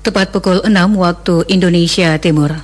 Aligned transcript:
Tepat 0.00 0.32
pukul 0.32 0.64
6 0.64 0.72
waktu 0.96 1.44
Indonesia 1.52 2.16
Timur. 2.16 2.56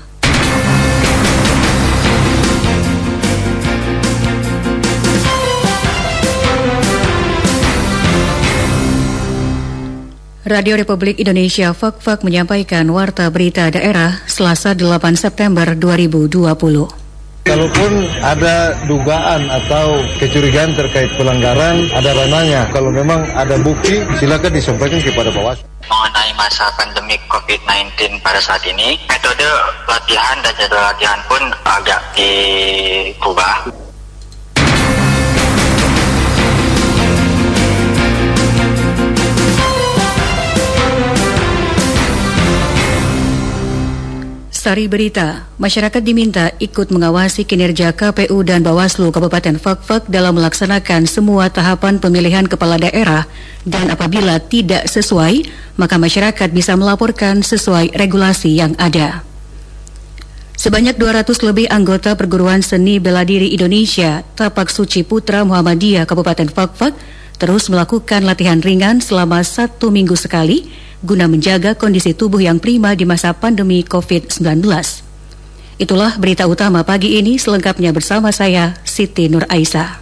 Radio 10.48 10.80
Republik 10.80 11.20
Indonesia 11.20 11.76
Fak-Fak 11.76 12.24
menyampaikan 12.24 12.88
Warta 12.88 13.28
Berita 13.28 13.68
Daerah 13.68 14.24
Selasa 14.24 14.72
8 14.72 15.20
September 15.20 15.76
2020. 15.76 17.05
Kalaupun 17.46 18.10
ada 18.26 18.74
dugaan 18.90 19.46
atau 19.46 20.02
kecurigaan 20.18 20.74
terkait 20.74 21.06
pelanggaran, 21.14 21.86
ada 21.94 22.10
rananya. 22.10 22.66
Kalau 22.74 22.90
memang 22.90 23.22
ada 23.38 23.54
bukti, 23.62 24.02
silakan 24.18 24.50
disampaikan 24.50 24.98
kepada 24.98 25.30
Bawaslu. 25.30 25.62
Mengenai 25.86 26.34
masa 26.34 26.66
pandemi 26.74 27.14
COVID-19 27.30 28.18
pada 28.18 28.42
saat 28.42 28.66
ini, 28.66 28.98
metode 29.06 29.46
latihan 29.86 30.34
dan 30.42 30.58
jadwal 30.58 30.90
latihan 30.90 31.22
pun 31.30 31.42
agak 31.62 32.02
diubah. 32.18 33.85
Sari 44.66 44.90
Berita, 44.90 45.46
masyarakat 45.62 46.02
diminta 46.02 46.50
ikut 46.58 46.90
mengawasi 46.90 47.46
kinerja 47.46 47.94
KPU 47.94 48.42
dan 48.42 48.66
Bawaslu 48.66 49.14
Kabupaten 49.14 49.62
Fakfak 49.62 50.10
dalam 50.10 50.34
melaksanakan 50.34 51.06
semua 51.06 51.46
tahapan 51.54 52.02
pemilihan 52.02 52.42
kepala 52.50 52.74
daerah 52.74 53.30
dan 53.62 53.94
apabila 53.94 54.42
tidak 54.42 54.90
sesuai, 54.90 55.46
maka 55.78 56.02
masyarakat 56.02 56.50
bisa 56.50 56.74
melaporkan 56.74 57.46
sesuai 57.46 57.94
regulasi 57.94 58.58
yang 58.58 58.74
ada. 58.82 59.22
Sebanyak 60.58 60.98
200 60.98 61.46
lebih 61.46 61.70
anggota 61.70 62.18
perguruan 62.18 62.58
seni 62.58 62.98
bela 62.98 63.22
diri 63.22 63.54
Indonesia 63.54 64.26
Tapak 64.34 64.66
Suci 64.66 65.06
Putra 65.06 65.46
Muhammadiyah 65.46 66.10
Kabupaten 66.10 66.50
Fakfak 66.50 66.98
terus 67.36 67.68
melakukan 67.68 68.24
latihan 68.24 68.60
ringan 68.60 69.00
selama 69.00 69.44
satu 69.44 69.92
minggu 69.92 70.16
sekali 70.16 70.68
guna 71.04 71.28
menjaga 71.28 71.76
kondisi 71.76 72.16
tubuh 72.16 72.40
yang 72.40 72.56
prima 72.56 72.96
di 72.96 73.04
masa 73.04 73.36
pandemi 73.36 73.84
COVID-19. 73.84 74.64
Itulah 75.76 76.16
berita 76.16 76.48
utama 76.48 76.80
pagi 76.88 77.20
ini 77.20 77.36
selengkapnya 77.36 77.92
bersama 77.92 78.32
saya 78.32 78.80
Siti 78.82 79.28
Nur 79.28 79.44
Aisyah. 79.44 80.00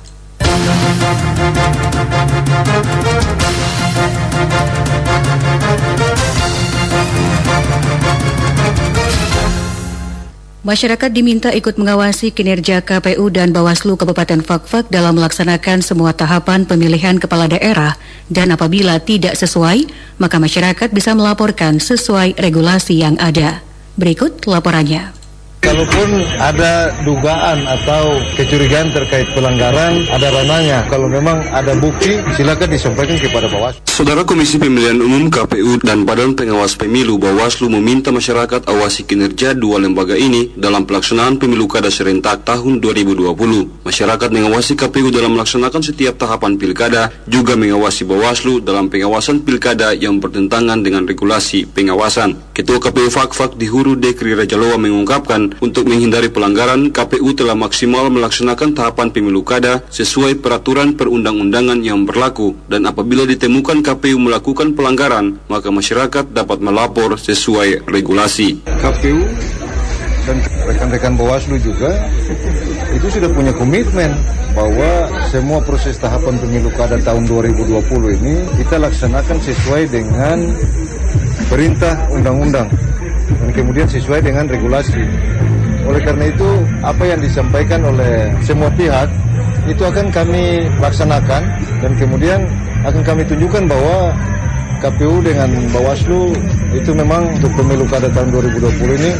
Masyarakat 10.64 11.12
diminta 11.12 11.52
ikut 11.52 11.76
mengawasi 11.76 12.32
kinerja 12.32 12.80
KPU 12.80 13.28
dan 13.28 13.52
Bawaslu 13.52 14.00
Kabupaten 14.00 14.40
Fakfak 14.40 14.88
dalam 14.88 15.20
melaksanakan 15.20 15.84
semua 15.84 16.16
tahapan 16.16 16.64
pemilihan 16.64 17.20
kepala 17.20 17.52
daerah 17.52 18.00
dan 18.32 18.48
apabila 18.48 18.96
tidak 18.96 19.36
sesuai, 19.36 19.84
maka 20.16 20.40
masyarakat 20.40 20.88
bisa 20.88 21.12
melaporkan 21.12 21.84
sesuai 21.84 22.40
regulasi 22.40 22.96
yang 22.96 23.20
ada. 23.20 23.60
Berikut 24.00 24.48
laporannya. 24.48 25.23
Kalaupun 25.64 26.20
ada 26.36 26.92
dugaan 27.08 27.64
atau 27.64 28.20
kecurigaan 28.36 28.92
terkait 28.92 29.24
pelanggaran, 29.32 30.04
ada 30.12 30.28
rananya. 30.28 30.84
Kalau 30.92 31.08
memang 31.08 31.40
ada 31.56 31.72
bukti, 31.80 32.20
silakan 32.36 32.68
disampaikan 32.68 33.16
kepada 33.16 33.48
Bawaslu. 33.48 33.80
Saudara 33.88 34.28
Komisi 34.28 34.60
Pemilihan 34.60 35.00
Umum 35.00 35.32
KPU 35.32 35.80
dan 35.80 36.04
Badan 36.04 36.36
Pengawas 36.36 36.76
Pemilu 36.76 37.16
Bawaslu 37.16 37.72
meminta 37.72 38.12
masyarakat 38.12 38.68
awasi 38.68 39.08
kinerja 39.08 39.56
dua 39.56 39.80
lembaga 39.80 40.12
ini 40.20 40.52
dalam 40.52 40.84
pelaksanaan 40.84 41.40
pemilu 41.40 41.64
kada 41.64 41.88
serentak 41.88 42.44
tahun 42.44 42.84
2020. 42.84 43.88
Masyarakat 43.88 44.28
mengawasi 44.28 44.76
KPU 44.76 45.08
dalam 45.08 45.32
melaksanakan 45.32 45.80
setiap 45.80 46.20
tahapan 46.20 46.60
pilkada, 46.60 47.08
juga 47.24 47.56
mengawasi 47.56 48.04
Bawaslu 48.04 48.60
dalam 48.60 48.92
pengawasan 48.92 49.40
pilkada 49.40 49.96
yang 49.96 50.20
bertentangan 50.20 50.84
dengan 50.84 51.08
regulasi 51.08 51.64
pengawasan. 51.64 52.52
Ketua 52.52 52.76
KPU 52.82 53.08
Fakfak 53.08 53.56
di 53.56 53.64
Huru 53.64 53.96
Dekri 53.96 54.36
Rajalowa 54.36 54.76
mengungkapkan 54.76 55.53
untuk 55.60 55.86
menghindari 55.86 56.32
pelanggaran, 56.32 56.90
KPU 56.90 57.34
telah 57.36 57.54
maksimal 57.54 58.10
melaksanakan 58.10 58.74
tahapan 58.74 59.12
pemilu 59.12 59.46
kada 59.46 59.84
sesuai 59.92 60.42
peraturan 60.42 60.96
perundang-undangan 60.98 61.82
yang 61.82 62.02
berlaku 62.08 62.56
dan 62.66 62.88
apabila 62.88 63.28
ditemukan 63.28 63.84
KPU 63.84 64.16
melakukan 64.18 64.72
pelanggaran, 64.72 65.38
maka 65.46 65.68
masyarakat 65.70 66.32
dapat 66.32 66.58
melapor 66.58 67.14
sesuai 67.20 67.86
regulasi. 67.86 68.64
KPU 68.80 69.20
dan 70.24 70.40
rekan-rekan 70.64 71.14
Bawaslu 71.20 71.60
juga 71.60 71.92
itu 72.96 73.06
sudah 73.12 73.28
punya 73.28 73.52
komitmen 73.52 74.16
bahwa 74.56 75.10
semua 75.28 75.60
proses 75.60 76.00
tahapan 76.00 76.40
pemilu 76.40 76.72
kada 76.72 76.96
tahun 77.04 77.28
2020 77.28 78.18
ini 78.22 78.34
kita 78.64 78.80
laksanakan 78.80 79.38
sesuai 79.44 79.82
dengan 79.92 80.38
perintah 81.52 82.08
undang-undang 82.08 82.72
dan 83.28 83.50
kemudian 83.52 83.88
sesuai 83.88 84.24
dengan 84.24 84.48
regulasi. 84.48 85.04
Oleh 85.84 86.00
karena 86.00 86.24
itu, 86.32 86.48
apa 86.80 87.02
yang 87.04 87.20
disampaikan 87.20 87.80
oleh 87.84 88.32
semua 88.40 88.72
pihak 88.72 89.08
itu 89.68 89.82
akan 89.84 90.12
kami 90.12 90.68
laksanakan 90.80 91.42
dan 91.80 91.92
kemudian 91.96 92.40
akan 92.84 93.00
kami 93.00 93.24
tunjukkan 93.24 93.64
bahwa 93.64 94.12
KPU 94.84 95.24
dengan 95.24 95.48
Bawaslu 95.72 96.36
itu 96.76 96.92
memang 96.92 97.32
untuk 97.32 97.48
pemilu 97.56 97.88
kada 97.88 98.12
tahun 98.12 98.28
2020 98.36 99.00
ini 99.00 99.10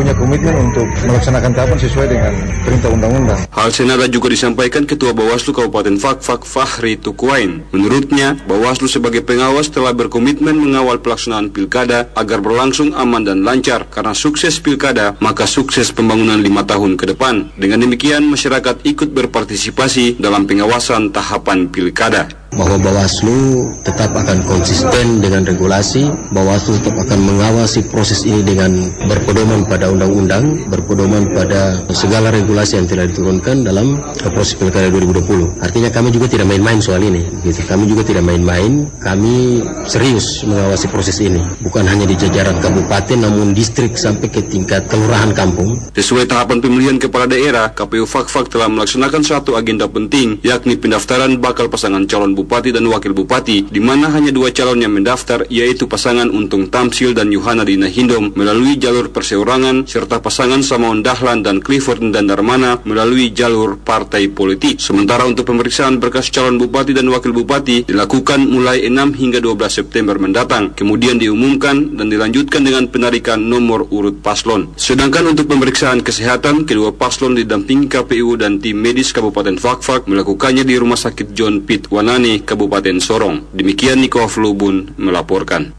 punya 0.00 0.16
komitmen 0.16 0.56
untuk 0.56 0.88
melaksanakan 1.04 1.52
tahapan 1.52 1.78
sesuai 1.84 2.06
dengan 2.08 2.32
perintah 2.64 2.88
undang-undang. 2.88 3.40
Hal 3.52 3.68
senada 3.68 4.08
juga 4.08 4.32
disampaikan 4.32 4.88
Ketua 4.88 5.12
Bawaslu 5.12 5.52
Kabupaten 5.52 6.00
Fakfak 6.00 6.48
Fahri 6.48 6.96
Tukuain. 6.96 7.68
Menurutnya, 7.76 8.40
Bawaslu 8.48 8.88
sebagai 8.88 9.20
pengawas 9.20 9.68
telah 9.68 9.92
berkomitmen 9.92 10.56
mengawal 10.56 11.04
pelaksanaan 11.04 11.52
pilkada 11.52 12.08
agar 12.16 12.40
berlangsung 12.40 12.96
aman 12.96 13.28
dan 13.28 13.44
lancar. 13.44 13.92
Karena 13.92 14.16
sukses 14.16 14.56
pilkada, 14.56 15.20
maka 15.20 15.44
sukses 15.44 15.92
pembangunan 15.92 16.40
lima 16.40 16.64
tahun 16.64 16.96
ke 16.96 17.12
depan. 17.12 17.52
Dengan 17.60 17.84
demikian, 17.84 18.24
masyarakat 18.24 18.80
ikut 18.88 19.12
berpartisipasi 19.12 20.16
dalam 20.16 20.48
pengawasan 20.48 21.12
tahapan 21.12 21.68
pilkada 21.68 22.39
bahwa 22.54 22.76
Bawaslu 22.82 23.70
tetap 23.86 24.10
akan 24.10 24.42
konsisten 24.42 25.22
dengan 25.22 25.46
regulasi, 25.46 26.10
Bawaslu 26.34 26.82
tetap 26.82 26.98
akan 27.06 27.18
mengawasi 27.22 27.86
proses 27.86 28.26
ini 28.26 28.42
dengan 28.42 28.90
berpedoman 29.06 29.62
pada 29.70 29.90
undang-undang, 29.90 30.66
berpedoman 30.66 31.30
pada 31.30 31.78
segala 31.94 32.34
regulasi 32.34 32.82
yang 32.82 32.86
telah 32.90 33.06
diturunkan 33.06 33.62
dalam 33.62 34.02
proses 34.34 34.58
pilkada 34.58 34.90
2020. 34.90 35.62
Artinya 35.62 35.90
kami 35.94 36.10
juga 36.10 36.26
tidak 36.26 36.50
main-main 36.50 36.82
soal 36.82 37.02
ini, 37.02 37.22
gitu. 37.46 37.62
Kami 37.66 37.86
juga 37.86 38.02
tidak 38.02 38.26
main-main, 38.26 38.86
kami 38.98 39.62
serius 39.86 40.42
mengawasi 40.42 40.86
proses 40.90 41.22
ini, 41.22 41.38
bukan 41.62 41.86
hanya 41.86 42.04
di 42.06 42.18
jajaran 42.18 42.58
kabupaten, 42.58 43.18
namun 43.18 43.54
distrik 43.54 43.94
sampai 43.94 44.26
ke 44.26 44.42
tingkat 44.50 44.90
kelurahan 44.90 45.30
kampung. 45.30 45.78
Sesuai 45.94 46.26
tahapan 46.26 46.58
pemilihan 46.58 46.98
kepala 46.98 47.30
daerah, 47.30 47.70
KPU 47.70 48.04
Fakfak 48.10 48.50
telah 48.50 48.66
melaksanakan 48.66 49.22
satu 49.22 49.54
agenda 49.54 49.86
penting, 49.86 50.42
yakni 50.42 50.74
pendaftaran 50.74 51.38
bakal 51.38 51.70
pasangan 51.70 52.02
calon 52.10 52.34
bupati 52.40 52.72
dan 52.72 52.88
wakil 52.88 53.12
bupati, 53.12 53.68
di 53.68 53.80
mana 53.84 54.08
hanya 54.16 54.32
dua 54.32 54.48
calon 54.50 54.80
yang 54.80 54.96
mendaftar, 54.96 55.44
yaitu 55.52 55.84
pasangan 55.84 56.32
Untung 56.32 56.72
Tamsil 56.72 57.12
dan 57.12 57.28
Yohana 57.28 57.68
Dina 57.68 57.92
Hindom 57.92 58.32
melalui 58.32 58.80
jalur 58.80 59.12
perseorangan, 59.12 59.84
serta 59.84 60.24
pasangan 60.24 60.64
Samaon 60.64 61.04
Dahlan 61.04 61.44
dan 61.44 61.60
Clifford 61.60 62.00
dan 62.08 62.30
Darmana 62.30 62.80
melalui 62.88 63.34
jalur 63.34 63.76
partai 63.76 64.30
politik. 64.30 64.80
Sementara 64.80 65.26
untuk 65.26 65.44
pemeriksaan 65.44 66.00
berkas 66.00 66.30
calon 66.30 66.56
bupati 66.56 66.94
dan 66.96 67.10
wakil 67.12 67.34
bupati 67.34 67.84
dilakukan 67.84 68.40
mulai 68.46 68.86
6 68.86 69.20
hingga 69.20 69.42
12 69.42 69.68
September 69.68 70.16
mendatang, 70.16 70.72
kemudian 70.72 71.18
diumumkan 71.18 71.98
dan 71.98 72.06
dilanjutkan 72.06 72.62
dengan 72.62 72.86
penarikan 72.86 73.42
nomor 73.42 73.90
urut 73.90 74.22
paslon. 74.22 74.70
Sedangkan 74.78 75.34
untuk 75.34 75.50
pemeriksaan 75.50 76.06
kesehatan, 76.06 76.64
kedua 76.64 76.94
paslon 76.94 77.34
didampingi 77.34 77.90
KPU 77.90 78.38
dan 78.38 78.62
tim 78.62 78.78
medis 78.78 79.10
Kabupaten 79.10 79.58
Fakfak 79.58 80.06
melakukannya 80.06 80.62
di 80.62 80.78
Rumah 80.78 80.94
Sakit 80.94 81.34
John 81.34 81.66
Pitt 81.66 81.90
Wanani, 81.90 82.29
Kabupaten 82.38 83.02
Sorong. 83.02 83.50
Demikian 83.50 83.98
Niko 83.98 84.22
Aflubun 84.22 84.94
melaporkan. 84.94 85.74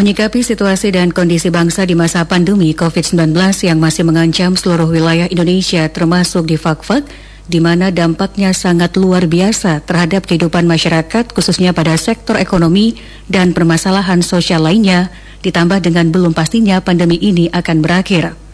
Menyikapi 0.00 0.40
situasi 0.40 0.96
dan 0.96 1.12
kondisi 1.12 1.52
bangsa 1.52 1.84
di 1.84 1.92
masa 1.92 2.24
pandemi 2.24 2.72
COVID-19 2.72 3.36
yang 3.68 3.76
masih 3.76 4.06
mengancam 4.08 4.56
seluruh 4.56 4.88
wilayah 4.88 5.28
Indonesia 5.28 5.84
termasuk 5.92 6.48
di 6.48 6.56
Fakfak, 6.56 7.04
di 7.50 7.60
mana 7.60 7.92
dampaknya 7.92 8.56
sangat 8.56 8.96
luar 8.96 9.28
biasa 9.28 9.84
terhadap 9.84 10.24
kehidupan 10.24 10.64
masyarakat 10.64 11.36
khususnya 11.36 11.76
pada 11.76 12.00
sektor 12.00 12.40
ekonomi 12.40 12.96
dan 13.28 13.52
permasalahan 13.52 14.24
sosial 14.24 14.64
lainnya, 14.64 15.12
ditambah 15.44 15.84
dengan 15.84 16.08
belum 16.08 16.32
pastinya 16.32 16.80
pandemi 16.80 17.20
ini 17.20 17.52
akan 17.52 17.84
berakhir. 17.84 18.49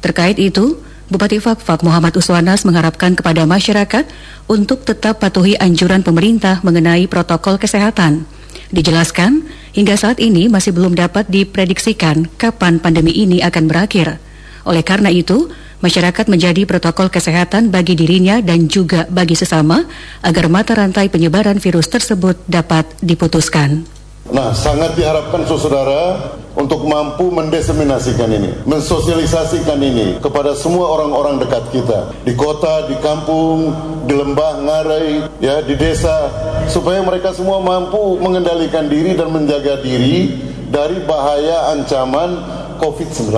Terkait 0.00 0.36
itu, 0.40 0.80
Bupati 1.10 1.42
Fakfak 1.42 1.82
Muhammad 1.82 2.14
Uswanas 2.14 2.62
mengharapkan 2.62 3.18
kepada 3.18 3.42
masyarakat 3.42 4.06
untuk 4.46 4.86
tetap 4.86 5.18
patuhi 5.18 5.58
anjuran 5.58 6.06
pemerintah 6.06 6.62
mengenai 6.62 7.10
protokol 7.10 7.58
kesehatan. 7.58 8.24
Dijelaskan, 8.70 9.42
hingga 9.74 9.98
saat 9.98 10.22
ini 10.22 10.46
masih 10.46 10.70
belum 10.70 10.94
dapat 10.94 11.26
diprediksikan 11.26 12.30
kapan 12.38 12.78
pandemi 12.78 13.10
ini 13.10 13.42
akan 13.42 13.66
berakhir. 13.66 14.22
Oleh 14.62 14.86
karena 14.86 15.10
itu, 15.10 15.50
masyarakat 15.82 16.30
menjadi 16.30 16.62
protokol 16.62 17.10
kesehatan 17.10 17.74
bagi 17.74 17.98
dirinya 17.98 18.38
dan 18.38 18.70
juga 18.70 19.10
bagi 19.10 19.34
sesama 19.34 19.82
agar 20.22 20.46
mata 20.46 20.78
rantai 20.78 21.10
penyebaran 21.10 21.58
virus 21.58 21.90
tersebut 21.90 22.38
dapat 22.46 22.86
diputuskan. 23.02 23.82
Nah, 24.30 24.54
sangat 24.54 24.94
diharapkan 24.94 25.42
saudara 25.42 26.38
untuk 26.60 26.84
mampu 26.84 27.32
mendeseminasikan 27.32 28.28
ini, 28.28 28.52
mensosialisasikan 28.68 29.80
ini 29.80 30.20
kepada 30.20 30.52
semua 30.52 30.92
orang-orang 30.92 31.40
dekat 31.40 31.64
kita 31.72 32.12
di 32.20 32.36
kota, 32.36 32.84
di 32.84 33.00
kampung, 33.00 33.72
di 34.04 34.12
lembah, 34.12 34.60
ngarai, 34.60 35.40
ya 35.40 35.64
di 35.64 35.72
desa, 35.80 36.28
supaya 36.68 37.00
mereka 37.00 37.32
semua 37.32 37.64
mampu 37.64 38.20
mengendalikan 38.20 38.92
diri 38.92 39.16
dan 39.16 39.32
menjaga 39.32 39.80
diri 39.80 40.36
dari 40.68 41.00
bahaya 41.08 41.72
ancaman 41.72 42.36
COVID-19. 42.76 43.32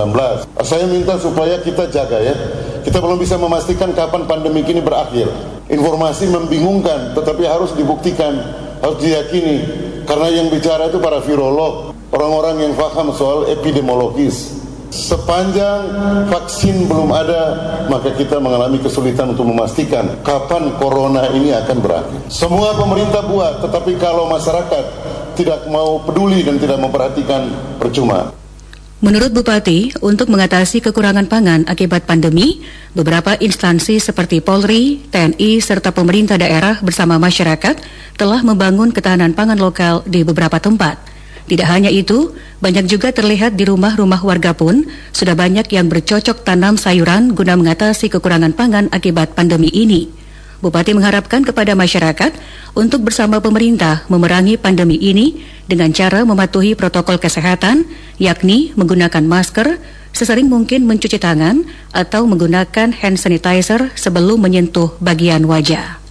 Saya 0.59 0.85
minta 0.91 1.15
supaya 1.15 1.63
kita 1.63 1.87
jaga 1.87 2.19
ya. 2.19 2.35
Kita 2.83 2.99
belum 2.99 3.15
bisa 3.15 3.39
memastikan 3.39 3.95
kapan 3.95 4.27
pandemi 4.27 4.59
ini 4.67 4.83
berakhir. 4.83 5.31
Informasi 5.71 6.27
membingungkan, 6.27 7.15
tetapi 7.15 7.47
harus 7.47 7.71
dibuktikan, 7.71 8.35
harus 8.83 8.99
diyakini 8.99 9.63
karena 10.03 10.27
yang 10.29 10.47
bicara 10.51 10.91
itu 10.91 10.99
para 10.99 11.23
virolog, 11.23 11.92
orang-orang 12.13 12.69
yang 12.69 12.73
paham 12.77 13.09
soal 13.11 13.49
epidemiologis. 13.49 14.61
Sepanjang 14.93 15.89
vaksin 16.29 16.85
belum 16.85 17.09
ada, 17.09 17.41
maka 17.89 18.13
kita 18.13 18.37
mengalami 18.37 18.77
kesulitan 18.77 19.33
untuk 19.33 19.49
memastikan 19.49 20.21
kapan 20.21 20.69
corona 20.77 21.33
ini 21.33 21.49
akan 21.49 21.77
berakhir. 21.81 22.21
Semua 22.29 22.77
pemerintah 22.77 23.25
buat, 23.25 23.65
tetapi 23.65 23.97
kalau 23.97 24.29
masyarakat 24.29 24.85
tidak 25.33 25.65
mau 25.73 25.97
peduli 26.05 26.45
dan 26.45 26.61
tidak 26.61 26.77
memperhatikan, 26.77 27.49
percuma. 27.81 28.37
Menurut 29.01 29.33
Bupati, 29.33 29.91
untuk 29.99 30.29
mengatasi 30.29 30.79
kekurangan 30.79 31.27
pangan 31.27 31.67
akibat 31.67 32.07
pandemi, 32.07 32.63
beberapa 32.93 33.35
instansi 33.35 33.99
seperti 33.99 34.39
Polri, 34.39 35.03
TNI, 35.09 35.59
serta 35.59 35.91
pemerintah 35.91 36.37
daerah 36.37 36.79
bersama 36.79 37.17
masyarakat 37.19 37.81
telah 38.15 38.45
membangun 38.45 38.93
ketahanan 38.93 39.33
pangan 39.35 39.57
lokal 39.59 40.05
di 40.07 40.23
beberapa 40.23 40.61
tempat. 40.61 41.12
Tidak 41.43 41.67
hanya 41.67 41.91
itu, 41.91 42.31
banyak 42.63 42.87
juga 42.87 43.11
terlihat 43.11 43.59
di 43.59 43.67
rumah-rumah 43.67 44.23
warga 44.23 44.55
pun 44.55 44.87
sudah 45.11 45.35
banyak 45.35 45.67
yang 45.75 45.91
bercocok 45.91 46.47
tanam 46.47 46.79
sayuran 46.79 47.35
guna 47.35 47.59
mengatasi 47.59 48.07
kekurangan 48.07 48.55
pangan 48.55 48.87
akibat 48.95 49.35
pandemi 49.35 49.67
ini. 49.67 50.07
Bupati 50.63 50.95
mengharapkan 50.95 51.43
kepada 51.43 51.75
masyarakat 51.75 52.31
untuk 52.71 53.03
bersama 53.03 53.43
pemerintah 53.43 54.07
memerangi 54.07 54.55
pandemi 54.55 54.95
ini 54.95 55.43
dengan 55.67 55.91
cara 55.91 56.23
mematuhi 56.23 56.79
protokol 56.79 57.19
kesehatan, 57.19 57.83
yakni 58.15 58.71
menggunakan 58.79 59.27
masker, 59.27 59.75
sesering 60.15 60.47
mungkin 60.47 60.87
mencuci 60.87 61.19
tangan, 61.19 61.67
atau 61.91 62.23
menggunakan 62.23 62.95
hand 62.95 63.19
sanitizer 63.19 63.91
sebelum 63.99 64.39
menyentuh 64.39 64.95
bagian 65.03 65.43
wajah. 65.43 66.02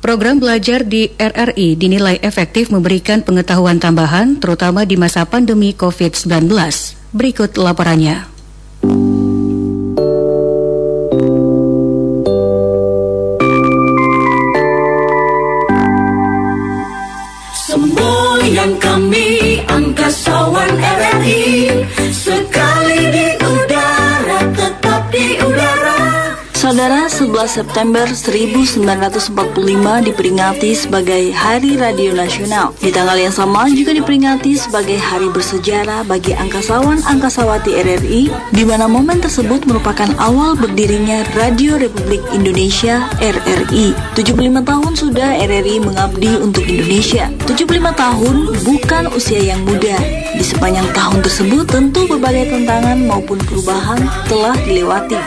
Program 0.00 0.40
belajar 0.40 0.80
di 0.80 1.12
RRI 1.20 1.76
dinilai 1.76 2.16
efektif 2.24 2.72
memberikan 2.72 3.20
pengetahuan 3.20 3.76
tambahan 3.76 4.40
terutama 4.40 4.88
di 4.88 4.96
masa 4.96 5.28
pandemi 5.28 5.76
COVID-19. 5.76 6.48
Berikut 7.12 7.60
laporannya. 7.60 8.24
Semboyan 17.52 18.80
kami 18.80 19.60
angkasawan 19.68 20.80
RRI 20.80 21.44
Saudara, 26.70 27.10
11 27.10 27.50
September 27.50 28.06
1945 28.06 30.06
diperingati 30.06 30.70
sebagai 30.70 31.34
Hari 31.34 31.74
Radio 31.74 32.14
Nasional. 32.14 32.70
Di 32.78 32.94
tanggal 32.94 33.18
yang 33.18 33.34
sama 33.34 33.66
juga 33.74 33.90
diperingati 33.90 34.54
sebagai 34.54 34.94
hari 34.94 35.26
bersejarah 35.34 36.06
bagi 36.06 36.30
angkasawan-angkasawati 36.30 37.74
RRI, 37.74 38.30
di 38.54 38.62
mana 38.62 38.86
momen 38.86 39.18
tersebut 39.18 39.66
merupakan 39.66 40.14
awal 40.22 40.54
berdirinya 40.54 41.26
Radio 41.34 41.74
Republik 41.74 42.22
Indonesia 42.30 43.02
RRI. 43.18 43.90
75 44.14 44.62
tahun 44.62 44.92
sudah 44.94 45.42
RRI 45.42 45.82
mengabdi 45.82 46.38
untuk 46.38 46.62
Indonesia. 46.70 47.34
75 47.50 47.66
tahun 47.98 48.46
bukan 48.62 49.10
usia 49.10 49.42
yang 49.42 49.58
muda. 49.66 49.98
Di 50.38 50.44
sepanjang 50.46 50.86
tahun 50.94 51.18
tersebut 51.18 51.66
tentu 51.66 52.06
berbagai 52.06 52.54
tantangan 52.54 53.10
maupun 53.10 53.42
perubahan 53.42 54.06
telah 54.30 54.54
dilewati. 54.62 55.18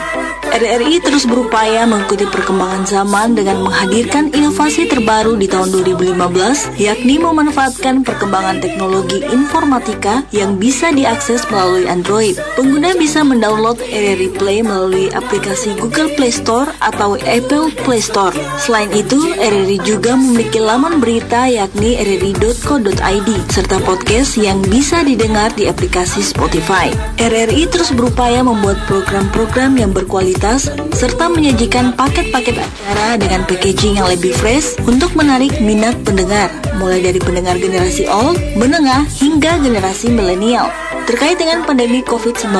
RRI 0.54 1.02
terus 1.02 1.26
berupaya 1.26 1.82
mengikuti 1.82 2.30
perkembangan 2.30 2.86
zaman 2.86 3.34
dengan 3.34 3.66
menghadirkan 3.66 4.30
inovasi 4.30 4.86
terbaru 4.86 5.34
di 5.34 5.50
tahun 5.50 5.82
2015, 5.82 6.78
yakni 6.78 7.18
memanfaatkan 7.18 8.06
perkembangan 8.06 8.62
teknologi 8.62 9.18
informatika 9.34 10.22
yang 10.30 10.54
bisa 10.54 10.94
diakses 10.94 11.42
melalui 11.50 11.90
Android. 11.90 12.38
Pengguna 12.54 12.94
bisa 12.94 13.26
mendownload 13.26 13.82
RRI 13.82 14.30
Play 14.38 14.62
melalui 14.62 15.10
aplikasi 15.10 15.74
Google 15.74 16.14
Play 16.14 16.30
Store 16.30 16.70
atau 16.78 17.18
Apple 17.26 17.74
Play 17.82 17.98
Store. 17.98 18.38
Selain 18.62 18.94
itu, 18.94 19.34
RRI 19.34 19.82
juga 19.82 20.14
memiliki 20.14 20.62
laman 20.62 21.02
berita 21.02 21.50
yakni 21.50 21.98
rri.co.id 21.98 23.30
serta 23.50 23.82
podcast 23.82 24.38
yang 24.38 24.62
bisa 24.70 25.02
didengar 25.02 25.50
di 25.58 25.66
aplikasi 25.66 26.22
Spotify. 26.22 26.94
RRI 27.18 27.66
terus 27.66 27.90
berupaya 27.90 28.46
membuat 28.46 28.78
program-program 28.86 29.82
yang 29.82 29.90
berkualitas 29.90 30.43
serta 30.92 31.32
menyajikan 31.32 31.96
paket-paket 31.96 32.60
acara 32.60 33.16
dengan 33.16 33.48
packaging 33.48 33.96
yang 33.96 34.08
lebih 34.12 34.36
fresh 34.36 34.76
untuk 34.84 35.16
menarik 35.16 35.56
minat 35.64 35.96
pendengar, 36.04 36.52
mulai 36.76 37.00
dari 37.00 37.16
pendengar 37.16 37.56
generasi 37.56 38.04
old, 38.04 38.36
menengah, 38.52 39.08
hingga 39.16 39.56
generasi 39.64 40.12
milenial. 40.12 40.68
Terkait 41.08 41.40
dengan 41.40 41.64
pandemi 41.64 42.04
COVID-19, 42.04 42.52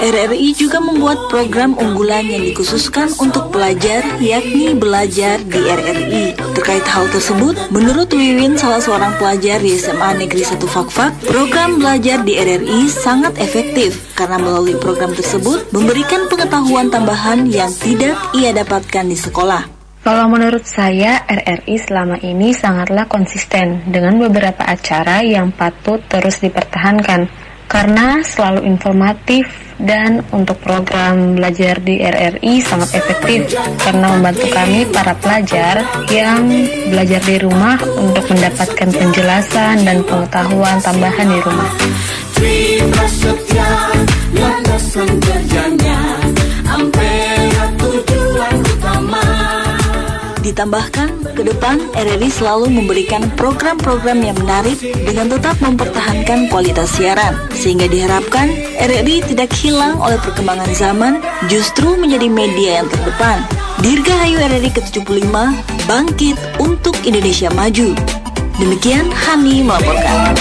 RRI 0.00 0.56
juga 0.56 0.80
membuat 0.80 1.28
program 1.28 1.76
unggulan 1.76 2.24
yang 2.24 2.40
dikhususkan 2.40 3.12
untuk 3.20 3.52
pelajar, 3.52 4.00
yakni 4.16 4.72
belajar 4.72 5.36
di 5.44 5.60
RRI. 5.60 6.40
Terkait 6.56 6.80
hal 6.88 7.04
tersebut, 7.12 7.68
menurut 7.68 8.08
Wiwin, 8.08 8.56
salah 8.56 8.80
seorang 8.80 9.20
pelajar 9.20 9.60
di 9.60 9.76
SMA 9.76 10.24
Negeri 10.24 10.40
1 10.40 10.56
Fakfak, 10.56 11.12
program 11.28 11.76
belajar 11.76 12.24
di 12.24 12.32
RRI 12.40 12.88
sangat 12.88 13.36
efektif 13.44 14.16
karena 14.16 14.40
melalui 14.40 14.72
program 14.80 15.12
tersebut 15.12 15.68
memberikan 15.68 16.32
pengetahuan 16.32 16.88
tambahan 16.88 17.44
yang 17.52 17.68
tidak 17.68 18.16
ia 18.32 18.56
dapatkan 18.56 19.04
di 19.04 19.20
sekolah. 19.20 19.68
Kalau 20.00 20.32
menurut 20.32 20.64
saya, 20.64 21.28
RRI 21.28 21.76
selama 21.76 22.16
ini 22.24 22.56
sangatlah 22.56 23.04
konsisten 23.04 23.84
dengan 23.84 24.16
beberapa 24.16 24.64
acara 24.64 25.20
yang 25.20 25.52
patut 25.52 26.00
terus 26.08 26.40
dipertahankan 26.40 27.28
karena 27.70 28.18
selalu 28.26 28.66
informatif 28.66 29.46
dan 29.78 30.26
untuk 30.34 30.58
program 30.58 31.38
belajar 31.38 31.78
di 31.78 32.02
RRI 32.02 32.58
sangat 32.60 32.98
efektif 32.98 33.54
karena 33.80 34.10
membantu 34.12 34.50
kami 34.50 34.84
para 34.90 35.14
pelajar 35.16 35.86
yang 36.10 36.50
belajar 36.90 37.22
di 37.22 37.36
rumah 37.38 37.78
untuk 37.96 38.26
mendapatkan 38.28 38.90
penjelasan 38.90 39.86
dan 39.86 40.02
pengetahuan 40.02 40.82
tambahan 40.82 41.30
di 41.30 41.38
rumah. 41.40 41.70
Terima 42.34 43.06
setia, 43.06 43.70
Ditambahkan, 50.50 51.30
ke 51.38 51.46
depan 51.46 51.78
RRI 51.94 52.26
selalu 52.26 52.74
memberikan 52.74 53.22
program-program 53.38 54.18
yang 54.18 54.34
menarik 54.34 54.82
dengan 54.82 55.30
tetap 55.30 55.54
mempertahankan 55.62 56.50
kualitas 56.50 56.90
siaran, 56.90 57.38
sehingga 57.54 57.86
diharapkan 57.86 58.50
RRI 58.82 59.30
tidak 59.30 59.54
hilang 59.54 60.02
oleh 60.02 60.18
perkembangan 60.18 60.66
zaman, 60.74 61.22
justru 61.46 61.94
menjadi 61.94 62.26
media 62.26 62.82
yang 62.82 62.90
terdepan. 62.90 63.46
Dirgahayu 63.78 64.42
RRI 64.42 64.74
ke-75, 64.74 65.30
bangkit 65.86 66.34
untuk 66.58 66.98
Indonesia 67.06 67.46
maju. 67.54 67.94
Demikian 68.58 69.06
Hani 69.06 69.62
melaporkan. 69.62 70.34